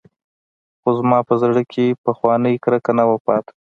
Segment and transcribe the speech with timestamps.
[0.79, 3.51] خو زما په زړه کښې پخوانۍ کرکه نه وه پاته.